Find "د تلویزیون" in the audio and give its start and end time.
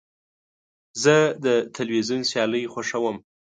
1.45-2.21